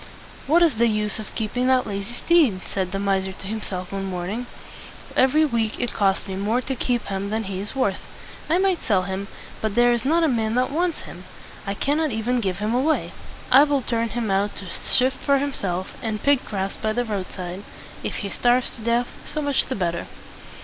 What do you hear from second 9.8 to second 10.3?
is not a